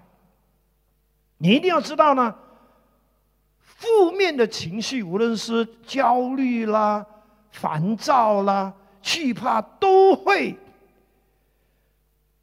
[1.36, 2.34] 你一定要知道呢，
[3.60, 7.04] 负面的情绪，无论是焦虑啦、
[7.50, 8.72] 烦躁啦、
[9.02, 10.56] 惧怕，都会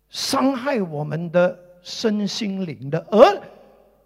[0.09, 3.41] 伤害我们的身心灵的，而。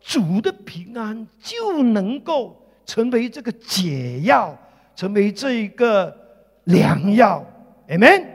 [0.03, 4.55] 主的平安就能够成为这个解药，
[4.95, 6.13] 成为这一个
[6.65, 7.43] 良药。
[7.87, 8.25] Amen。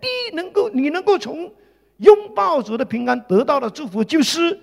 [0.00, 1.52] 第一，能够你能够从
[1.98, 4.58] 拥抱主的平安得到的祝福，就是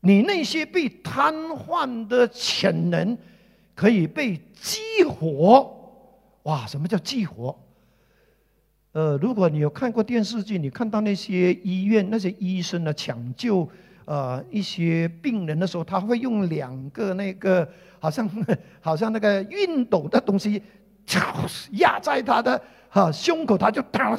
[0.00, 3.16] 你那些被瘫痪的潜能
[3.76, 5.72] 可以被激活。
[6.42, 7.56] 哇，什么叫激活？
[8.90, 13.68] 呃，如果你有看过电视剧，你看到那些医院那些医生呢，抢救。
[14.06, 17.68] 呃，一些病人的时候，他会用两个那个
[18.00, 18.26] 好像
[18.80, 20.62] 好像那个熨斗的东西，
[21.72, 24.18] 压在他的哈胸口，他就弹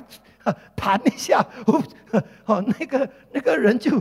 [0.76, 1.44] 弹一下，
[2.46, 4.00] 哦，那个那个人就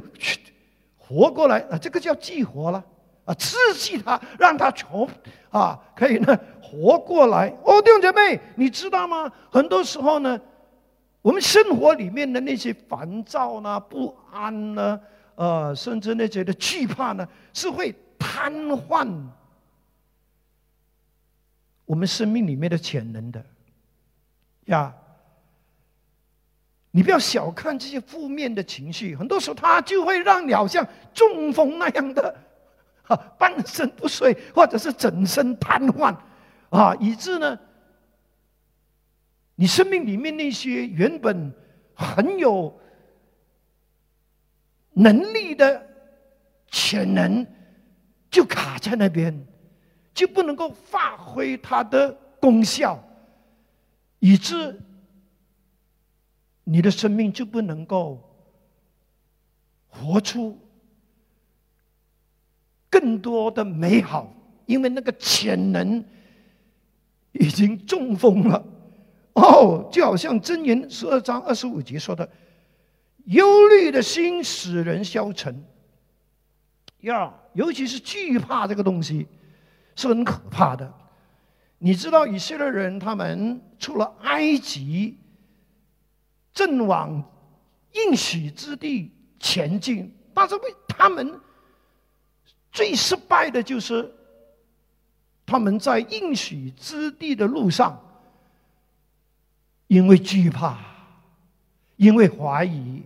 [0.99, 2.85] 活过来啊，这个叫激活了。
[3.25, 5.09] 啊，刺激他，让他从
[5.51, 7.53] 啊，可以呢活过来。
[7.65, 9.29] 哦，弟兄姐妹，你知道吗？
[9.51, 10.41] 很多时候呢，
[11.23, 15.01] 我们生活里面的那些烦躁呢、不安呢，
[15.37, 19.09] 呃，甚至那些的惧怕呢，是会瘫痪
[21.85, 23.45] 我们生命里面的潜能的
[24.65, 24.93] 呀。
[26.91, 32.35] 你不要小看这些负面的情绪，很多时候它就会让你好像中风那样的，
[33.03, 36.17] 啊，半身不遂，或者是整身瘫痪，
[36.71, 37.59] 啊，以致呢，
[39.57, 41.53] 你生命里面那些原本
[41.95, 42.81] 很有
[44.97, 45.87] 能力的
[46.71, 47.47] 潜能，
[48.31, 49.47] 就卡在那边，
[50.15, 52.99] 就不能够发挥它的功效，
[54.19, 54.81] 以致。
[56.69, 58.21] 你的生命就不能够
[59.87, 60.59] 活出
[62.91, 64.33] 更多的美好，
[64.67, 66.05] 因为那个潜能
[67.31, 68.65] 已经中风了。
[69.35, 72.29] 哦，就好像箴言十二章二十五节说的
[73.27, 75.65] ：“忧虑的心使人消沉。”
[77.03, 79.29] 呀，尤其是惧怕这个东西
[79.95, 80.93] 是很可怕的。
[81.79, 85.19] 你知道以色列人他们出了埃及。
[86.53, 87.23] 正往
[87.93, 91.39] 应许之地前进，但是为他们
[92.73, 94.11] 最失败的就是
[95.45, 98.03] 他们在应许之地的路上，
[99.87, 100.79] 因为惧怕，
[101.97, 103.03] 因为怀疑，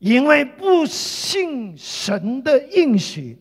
[0.00, 3.38] 因为不信神的应许，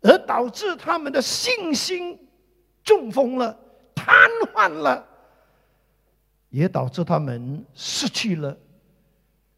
[0.00, 2.18] 而导致他们的信心
[2.82, 3.56] 中风了，
[3.94, 4.14] 瘫
[4.52, 5.06] 痪了。
[6.48, 8.56] 也导致他们失去了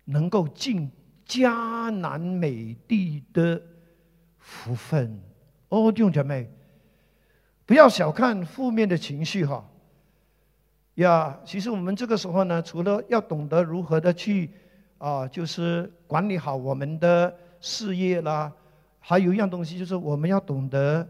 [0.04, 0.90] 能够进
[1.26, 3.60] 迦南美地的
[4.38, 5.20] 福分。
[5.68, 6.50] 哦，弟兄姐妹，
[7.64, 9.64] 不要小看负面的情绪哈。
[10.94, 14.50] 呀，其实我们这个时候呢，除了要懂得如何的去
[14.98, 18.52] 啊，就是管理好我们的事业啦，
[18.98, 21.06] 还有一样东西就是我们要懂得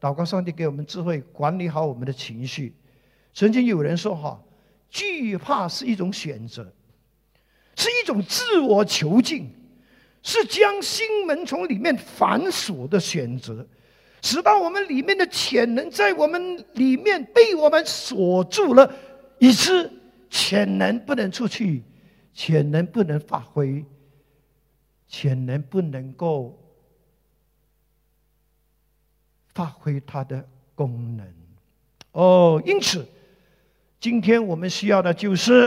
[0.00, 2.74] 祷告，上帝给我们智慧，管理好我们的情绪。
[3.34, 4.40] 曾经有人说哈。
[4.88, 6.64] 惧怕是一种选择，
[7.74, 9.52] 是一种自我囚禁，
[10.22, 13.66] 是将心门从里面反锁的选择，
[14.22, 18.90] 使到我们里面的潜能在我们里面被我们锁住了，
[19.38, 19.90] 以致
[20.30, 21.82] 潜能不能出去，
[22.36, 23.82] 潜能不能发挥，
[25.08, 26.56] 潜能不能够
[29.54, 31.26] 发挥它的功能。
[32.12, 33.04] 哦，因此。
[33.98, 35.62] 今天我们需要的就是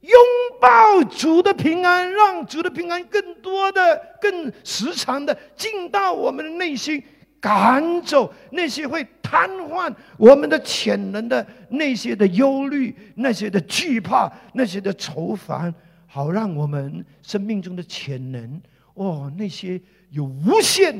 [0.00, 0.12] 拥
[0.58, 7.00] 抱主的平安，让主的平安更多的、更时常的进到我们的内心，
[7.40, 15.74] 赶走那些会瘫痪我们的潜能的那些的忧虑、那些的惧怕、那些的愁烦，
[16.06, 18.60] 好让我们生命中的潜能，
[18.94, 20.94] 哦，那些有无限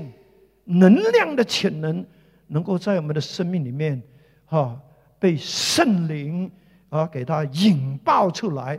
[0.65, 2.05] 能量的潜能，
[2.49, 4.03] 能够在我们的生命里面，
[4.47, 4.81] 哈。
[5.21, 6.49] 被圣灵
[6.91, 8.79] 啊给他引爆出来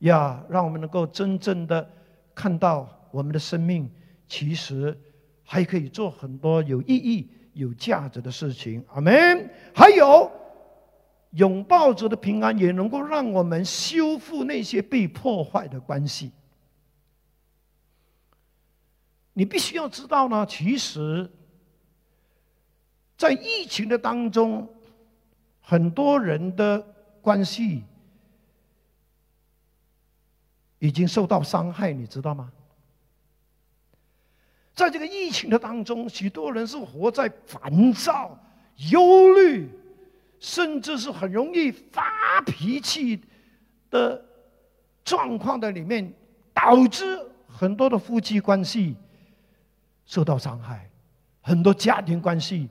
[0.00, 1.88] 呀，让我们能够真正的
[2.34, 3.88] 看到我们的生命
[4.26, 4.98] 其实
[5.46, 8.84] 还可以做很多有意义、有价值的事情。
[8.88, 9.48] 阿门。
[9.74, 10.30] 还有
[11.30, 16.32] 拥抱着的平安，也能够让我们修复那些被破坏的关系。
[19.32, 21.30] 你必须要知道呢，其实，
[23.16, 24.68] 在疫情的当中。
[25.68, 26.80] 很多人的
[27.20, 27.82] 关系
[30.78, 32.52] 已经受到伤害，你知道吗？
[34.76, 38.38] 在这个疫情的当中，许多人是活在烦躁、
[38.90, 39.66] 忧虑，
[40.38, 43.18] 甚至是很容易发脾气
[43.90, 44.22] 的
[45.02, 46.12] 状况的里面，
[46.52, 47.18] 导致
[47.48, 48.94] 很多的夫妻关系
[50.04, 50.90] 受到伤害，
[51.40, 52.68] 很多家庭关系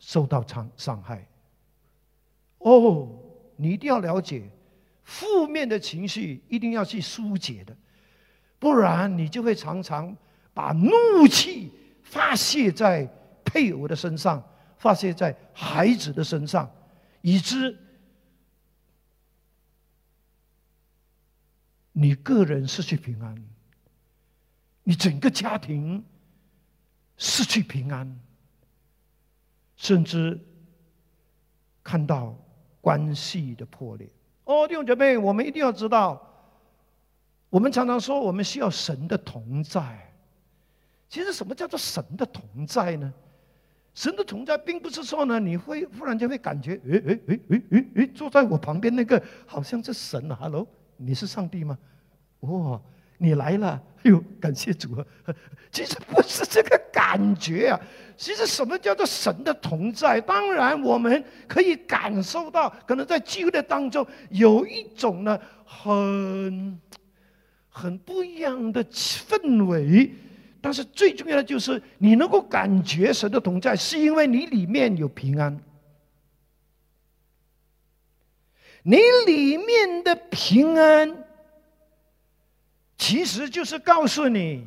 [0.00, 1.24] 受到伤伤害。
[2.58, 3.08] 哦，
[3.54, 4.50] 你一定要了解，
[5.04, 7.76] 负面的情绪一定要去疏解的，
[8.58, 10.16] 不然你就会常常
[10.54, 11.72] 把怒气
[12.02, 13.08] 发泄在
[13.44, 14.42] 配偶的身上，
[14.78, 16.70] 发泄在孩子的身上，
[17.20, 17.78] 以致
[21.92, 23.36] 你个人失去平安，
[24.82, 26.04] 你整个家庭
[27.16, 28.20] 失去平安，
[29.76, 30.40] 甚至
[31.82, 32.36] 看到。
[32.82, 34.10] 关系的破裂
[34.42, 36.20] 哦，弟兄姐妹，我们一定要知道，
[37.48, 40.11] 我们常常说我们需要神的同在。
[41.12, 43.12] 其实什么叫做神的同在呢？
[43.92, 51.76] 神的同在，并不是说呢，你会忽然间会感觉，诶诶诶诶诶诶，坐在我旁边那个好像是神啊！Hello，你是上帝吗？
[52.40, 52.80] 哇，
[53.18, 53.78] 你来了！
[54.04, 55.04] 哎呦，感谢主啊！
[55.70, 57.78] 其实不是这个感觉啊，
[58.16, 60.18] 其实什么叫做神的同在？
[60.18, 66.80] 当然，我们可以感受到，可能在聚会的当中有一种呢，很
[67.68, 70.10] 很不一样的氛围。
[70.62, 75.60] 但是最重要的就是，你能够感觉神的同在，是因为你里面有平安。
[78.84, 78.96] 你
[79.26, 81.24] 里面的平安，
[82.96, 84.66] 其实就是告诉你，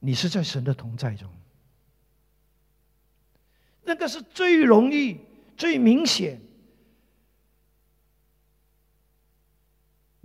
[0.00, 1.30] 你是在神的同在中。
[3.82, 5.20] 那个是最容易、
[5.56, 6.40] 最明显。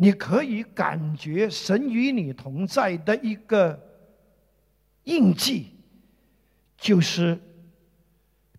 [0.01, 3.77] 你可以感觉神与你同在的一个
[5.03, 5.75] 印记，
[6.77, 7.37] 就是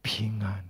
[0.02, 0.62] 平安。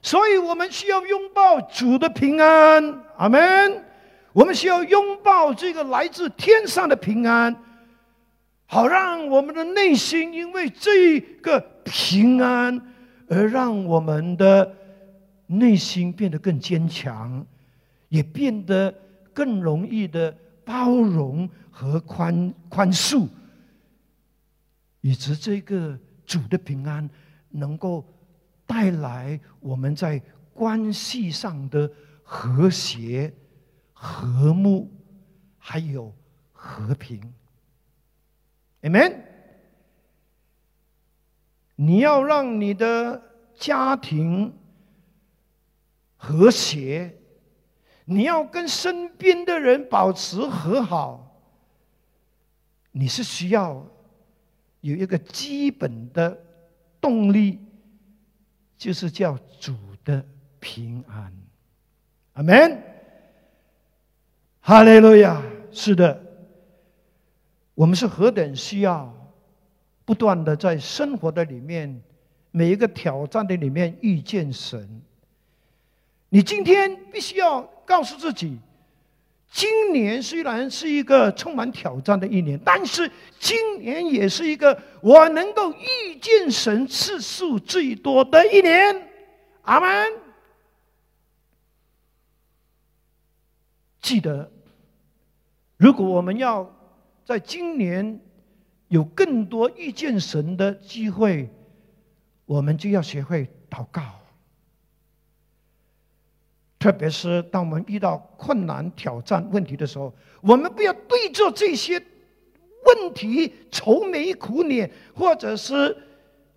[0.00, 3.84] 所以我们需要拥抱主的平安，阿门。
[4.32, 7.54] 我们需要拥抱这个来自天上的平安，
[8.64, 12.80] 好让我们的内心因为这个平安
[13.28, 14.74] 而让我们的
[15.48, 17.46] 内心变得更坚强，
[18.08, 18.94] 也变得。
[19.38, 23.28] 更容易的包容和宽宽恕，
[25.00, 27.08] 以及这个主的平安，
[27.50, 28.04] 能够
[28.66, 30.20] 带来我们在
[30.52, 31.88] 关系上的
[32.24, 33.32] 和谐、
[33.92, 34.90] 和睦，
[35.56, 36.12] 还有
[36.50, 37.32] 和平。
[38.82, 39.20] Amen。
[41.76, 43.22] 你要让你的
[43.54, 44.52] 家庭
[46.16, 47.14] 和谐。
[48.10, 51.38] 你要跟身边的人保持和好，
[52.90, 53.86] 你是需要
[54.80, 56.42] 有一个基本的
[57.02, 57.60] 动力，
[58.78, 59.74] 就是叫主
[60.06, 60.24] 的
[60.58, 61.30] 平安。
[62.32, 62.82] 阿门。
[64.60, 65.42] 哈利路亚。
[65.70, 66.18] 是的，
[67.74, 69.14] 我们是何等需要
[70.06, 72.02] 不断的在生活的里面，
[72.52, 75.02] 每一个挑战的里面遇见神。
[76.30, 78.58] 你今天必须要告诉自己，
[79.50, 83.10] 今年虽然是一个充满挑战的一年，但是
[83.40, 89.08] 今年也是一个我能够遇见神次数最多的一年。
[89.62, 90.12] 阿门。
[94.02, 94.52] 记得，
[95.78, 96.70] 如果我们要
[97.24, 98.20] 在今年
[98.88, 101.48] 有更多遇见神的机会，
[102.44, 104.02] 我们就要学会祷告。
[106.78, 112.00] 特别是当我们遇到困难、挑战、问题的时候，我们不要对着这些
[112.86, 115.96] 问题愁眉苦脸，或者是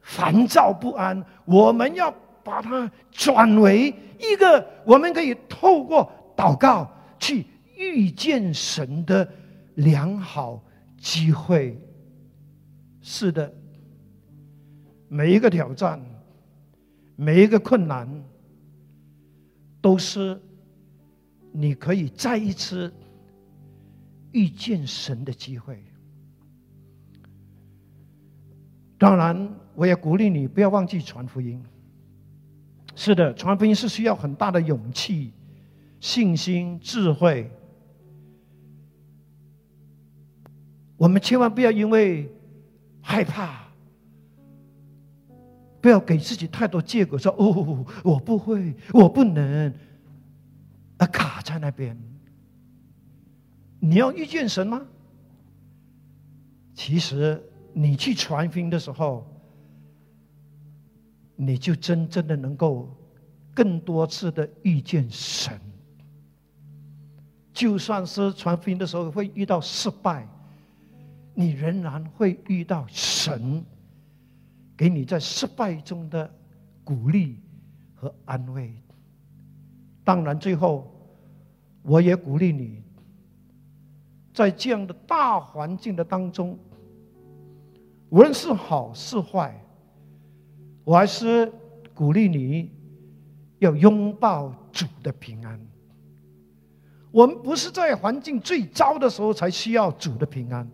[0.02, 1.24] 烦躁不安。
[1.46, 2.14] 我们要
[2.44, 7.46] 把它转为一个我们可以透过祷告去
[7.76, 9.28] 遇见神的
[9.76, 10.64] 良好
[11.00, 11.76] 机会。
[13.02, 13.52] 是的，
[15.08, 16.00] 每一个挑战，
[17.16, 18.08] 每一个困难。
[19.82, 20.40] 都是
[21.52, 22.94] 你可以再一次
[24.32, 25.84] 遇见神的机会。
[28.98, 31.62] 当然，我也鼓励你不要忘记传福音。
[32.96, 35.34] 是的，传福音是需要很大的勇气、
[36.00, 37.50] 信心、智慧。
[40.98, 42.30] 我们千万不要因为
[43.02, 43.71] 害怕。
[45.82, 49.74] 不要给自己太多借口，说哦，我不会，我不能，
[50.98, 51.98] 啊，卡在那边。
[53.80, 54.86] 你要遇见神吗？
[56.76, 59.28] 其实你去传福音的时候，
[61.36, 62.96] 你就真正的能够
[63.56, 65.60] 更多次的遇见神。
[67.52, 70.28] 就算是传福音的时候会遇到失败，
[71.34, 73.66] 你仍然会遇到神。
[74.82, 76.28] 给你在失败中的
[76.84, 77.40] 鼓励
[77.94, 78.74] 和安慰。
[80.04, 80.92] 当然，最后
[81.84, 82.82] 我也鼓励你，
[84.34, 86.58] 在这样的大环境的当中，
[88.10, 89.56] 无论是好是坏，
[90.84, 91.54] 我还是
[91.94, 92.72] 鼓励你
[93.60, 95.60] 要拥抱主的平安。
[97.12, 100.68] 我们不是在环境最糟的时候才需要主的平安。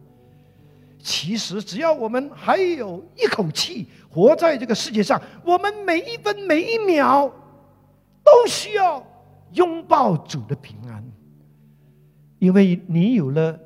[0.99, 7.27] 其实，只要我们还有一口气活在这个世界上，我们每一分每一秒
[8.23, 9.05] 都需要
[9.53, 11.03] 拥抱主的平安。
[12.39, 13.57] 因为你有了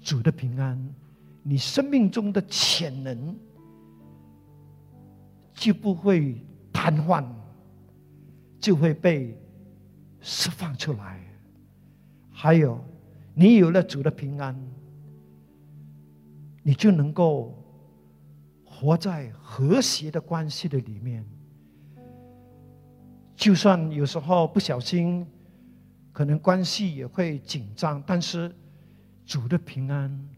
[0.00, 0.78] 主的平安，
[1.42, 3.36] 你生命中的潜能
[5.54, 6.36] 就不会
[6.72, 7.24] 瘫痪，
[8.58, 9.38] 就会被
[10.20, 11.20] 释放出来。
[12.30, 12.78] 还有，
[13.34, 14.54] 你有了主的平安，
[16.68, 17.54] 你就能够
[18.62, 21.24] 活在和谐的关系的里面。
[23.34, 25.26] 就算有时候不小心，
[26.12, 28.54] 可能关系也会紧张，但是
[29.24, 30.28] 主的平安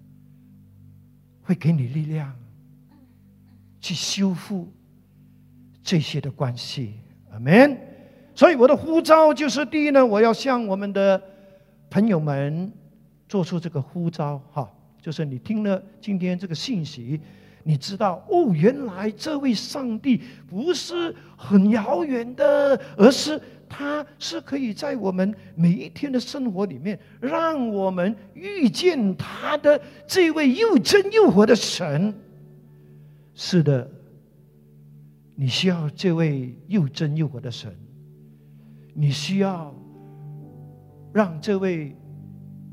[1.42, 2.32] 会给你力量，
[3.80, 4.72] 去修复
[5.82, 7.00] 这些的关系。
[7.32, 7.76] 阿门。
[8.36, 11.20] 所以我的呼召就是：第一呢，我要向我们的
[11.90, 12.72] 朋友们
[13.28, 17.20] 做出这个呼召，哈，就是你听了今天这个信息。
[17.62, 23.38] 你知道哦，原来这位上帝不是很遥远的，而是
[23.68, 32.14] 他是可以在我们每一天的生活里面，让我们遇见他的这位又真又活的神。
[33.34, 33.90] 是的，
[35.36, 37.70] 你需要这位又真又活的神，
[38.94, 39.74] 你需要
[41.12, 41.94] 让这位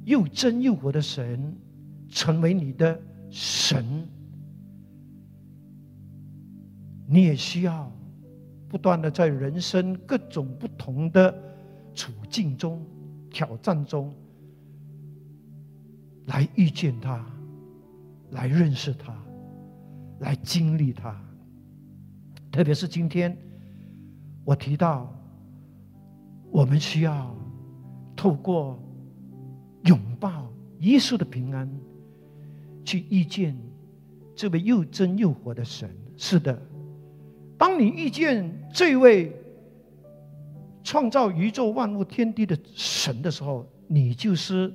[0.05, 1.53] 又真又活的神
[2.17, 2.99] 成为你的
[3.29, 3.85] 神。
[7.07, 7.91] 你也需要
[8.67, 11.31] 不断的在人生各种不同的
[11.93, 12.83] 处境中、
[13.29, 14.11] 挑战中，
[16.25, 17.23] 来遇见他，
[18.31, 19.15] 来认识他，
[20.21, 21.15] 来经历他。
[22.51, 23.37] 特别是今天，
[24.43, 25.13] 我提到，
[26.49, 27.35] 我们需要
[28.15, 28.79] 透过
[29.83, 31.69] 拥抱耶稣的平安，
[32.87, 33.53] 去遇见
[34.33, 35.93] 这位又真又活的神。
[36.15, 36.57] 是的。
[37.57, 39.35] 当你遇见这位
[40.85, 44.73] 创造宇宙万物天地的神的时候，你就是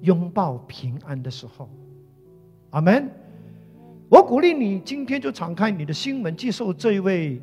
[0.00, 1.70] 拥抱平安的时候。
[2.70, 3.08] 阿门。
[4.08, 7.40] 我鼓励你今天就敞开你的心门，接受这位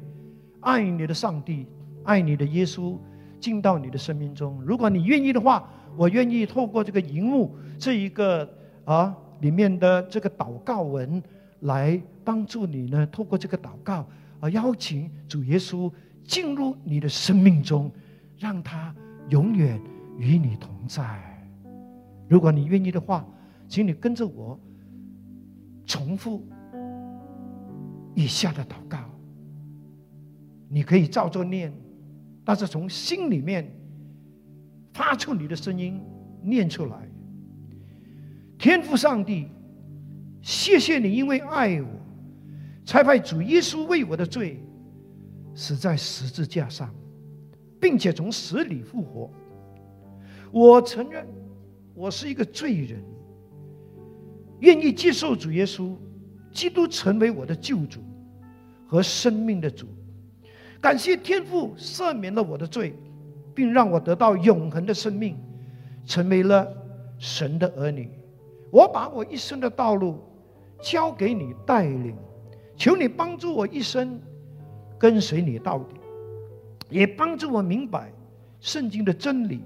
[0.59, 1.65] 爱你的上帝、
[2.03, 2.97] 爱你的耶稣
[3.45, 4.59] 进到你的生命中。
[4.65, 8.49] 如果你愿意的话，我愿意透过这个荧幕这一个
[8.85, 11.21] 啊里面的这个祷告文。
[11.61, 13.07] 来帮助你呢？
[13.07, 14.05] 透过这个祷告
[14.39, 15.91] 啊，邀请主耶稣
[16.23, 17.89] 进入你的生命中，
[18.37, 18.93] 让他
[19.29, 19.81] 永远
[20.19, 21.03] 与你同在。
[22.27, 23.25] 如果你愿意的话，
[23.67, 24.59] 请你跟着我
[25.87, 26.45] 重复
[28.13, 28.99] 以下的祷告。
[30.69, 31.73] 你可以照着念，
[32.45, 33.69] 但是从心里面
[34.93, 35.99] 发出你的声音
[36.41, 37.09] 念出来。
[38.57, 39.47] 天父上帝。
[40.41, 41.87] 谢谢你，因为爱我，
[42.85, 44.63] 才派主耶稣为我的罪
[45.55, 46.93] 死在十字架上，
[47.81, 49.27] 并且从死里复活。
[50.51, 51.25] 我承认
[51.95, 53.03] 我是一个罪人，
[54.59, 55.95] 愿意接受主耶稣
[56.51, 58.01] 基督成为我的救主
[58.85, 59.87] 和生命的主。
[60.81, 62.93] 感谢天父赦免了我的罪，
[63.53, 65.37] 并让我得到永恒的生命，
[66.05, 66.67] 成为了
[67.17, 68.09] 神的儿女。
[68.71, 70.19] 我把我一生的道路。
[70.81, 72.15] 交给你带领，
[72.75, 74.19] 求你帮助我一生
[74.99, 75.95] 跟随你到底，
[76.89, 78.11] 也帮助我明白
[78.59, 79.61] 圣经的真理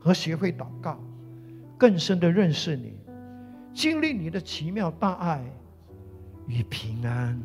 [0.00, 0.98] 和学会祷告，
[1.78, 2.94] 更深的认识你，
[3.74, 5.44] 经历你的奇妙大爱
[6.48, 7.38] 与平安。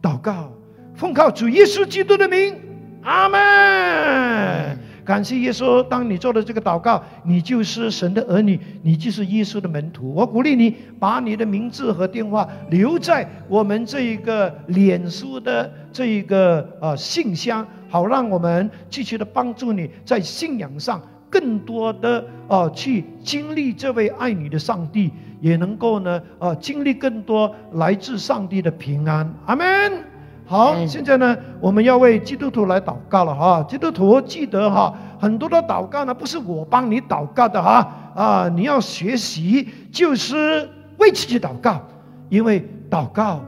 [0.00, 0.52] 祷告，
[0.94, 2.54] 奉靠主耶稣基督的名，
[3.02, 4.78] 阿门。
[5.04, 10.14] 感谢耶稣，当你做了这个祷告，你就是神的儿女，你就是耶稣的门徒。
[10.14, 29.34] 我鼓励你把你的名字和电话留在我们这一个脸书的这一个呃信箱，好让我们继续的帮助你在信仰上更多的呃去经历这位爱你的上帝，也能够呢呃经历更多来自上帝的平安。
[29.46, 30.11] 阿门。
[30.52, 33.62] 好，现在呢，我们要为基督徒来祷告了哈。
[33.66, 41.80] 基督徒记得哈，很多的祷告呢，不是我帮你祷告的哈啊，你要学习就是为自己祷告，
[42.28, 43.40] 因为祷告，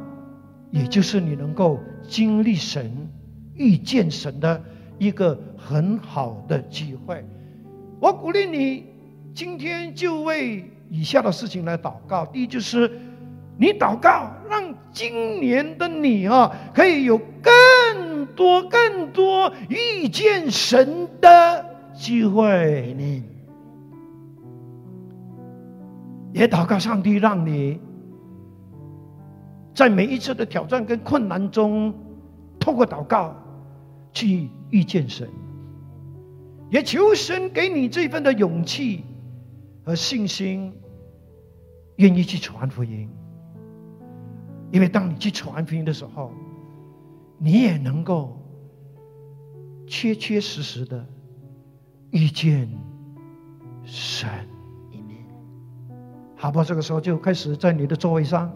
[0.71, 1.79] 也就是你能够
[2.09, 2.91] 经历神、
[3.53, 4.59] 遇见神的
[4.97, 7.23] 一个很好的机会。
[8.01, 8.87] 我鼓励你，
[9.35, 12.25] 今天就为以下的事情来祷告。
[12.25, 12.91] 第一就是。
[13.57, 22.95] 你祷告，让今年的你啊，可以有更多、更多遇见神的机会。
[22.99, 23.23] 你
[26.33, 27.81] 也祷告上帝，让你
[29.73, 31.95] 在每一次的挑战跟困难中，
[32.59, 33.37] 透过祷告
[34.13, 35.29] 去遇见神。
[36.71, 39.05] 也求神给你这份的勇气
[39.85, 40.73] 和信心，
[41.97, 43.09] 愿意去传福音。
[44.75, 46.33] 因为当你去传福音的时候，
[47.39, 48.37] 你也能够
[49.87, 51.07] 切切实实的
[52.11, 52.69] 遇见
[53.85, 54.29] 神。
[56.35, 58.53] 好吧，这个时候就开始在你的座位上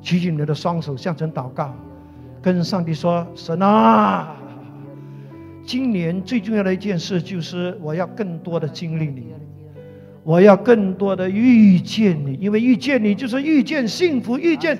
[0.00, 1.74] 举起你的双手，向神祷告，
[2.40, 4.34] 跟上帝说：“神啊，
[5.64, 9.26] 今年最重要的一件事就是我要更多的经历你，
[10.24, 14.76] 我要更多的遇见你，因为遇见你就是遇见幸福，遇见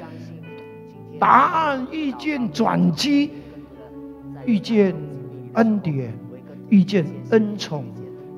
[1.23, 3.31] 答案，遇见转机，
[4.45, 4.93] 遇见
[5.53, 6.13] 恩典，
[6.69, 7.85] 遇见恩宠，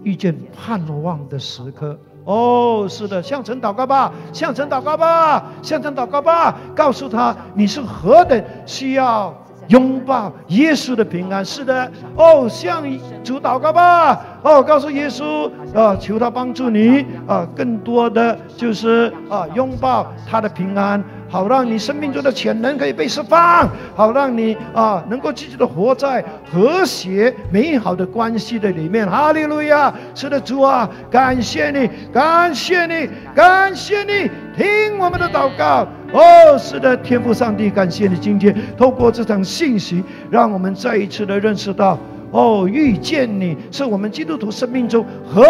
[0.03, 9.35] 遇见盼望的时刻。”哦，是的，向神祷告吧，向神祷告吧，向神祷告吧，告诉他你是何等需要
[9.69, 11.43] 拥抱耶稣的平安。
[11.43, 12.83] 是的，哦，向
[13.23, 21.03] 主祷告吧，哦，告诉耶稣啊，求他帮助你啊，更多的就是啊，拥抱他的平安。
[21.35, 29.05] 好让你生命中的潜能可以被释放，好让你啊能够积极的活在和谐美好的关系的里面。
[29.05, 29.93] 哈利路亚！
[30.15, 35.85] 是的，主啊，感谢你，感谢你，感谢你，听我们的祷告。
[36.13, 41.99] 哦，是的，天父上帝，感谢你今天透过这场信息，让我们再一次的认识到，
[42.31, 45.45] 哦，遇见你是我们基督徒生命中何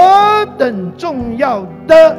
[0.57, 2.17] 等重要的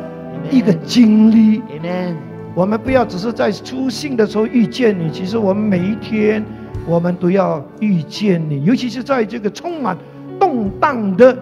[0.51, 1.61] 一个经历。
[1.61, 2.34] Amen。
[2.55, 6.43] 我们不要只是在出信的时候遇见你，其实我们每一天，
[6.87, 9.97] 我们都要遇见你，尤其是在这个充满
[10.39, 11.37] 动荡的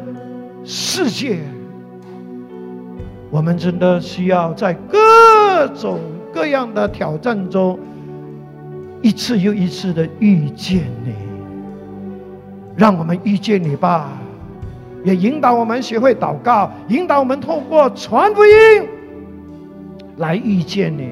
[0.64, 1.38] 世界，
[3.30, 6.00] 我们真的需要在各种
[6.34, 7.78] 各样的挑战中，
[9.04, 11.14] 一次又一次的遇见你。
[12.76, 14.10] 让我们遇见你吧，
[15.04, 18.90] 也引导我们学会祷告，引导我们透过传福音。
[20.18, 21.10] 来遇见你，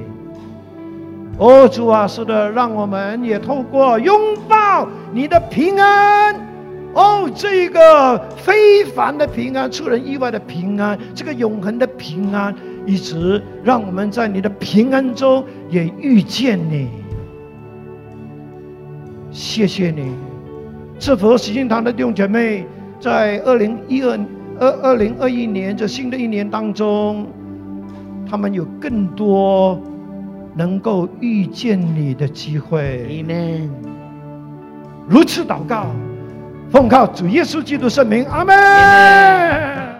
[1.39, 6.35] 哦，主啊，是的，让我们也透过拥抱你的平安，
[6.93, 12.53] 哦，这个非凡的平安，出人意外的平安，这个永恒的平安，
[12.85, 16.87] 一直让我们在你的平安中也遇见你。
[19.31, 20.11] 谢谢你，
[20.99, 22.67] 是否喜庆堂的弟兄姐妹，
[22.99, 24.19] 在二零一二
[24.59, 27.25] 二二零二一年这新的一年当中。
[28.31, 29.77] 他们有更多
[30.55, 33.05] 能够遇见你的机会。
[33.09, 33.67] Amen。
[35.05, 35.87] 如此祷告，
[36.71, 39.90] 奉靠主耶稣基督圣名，阿门。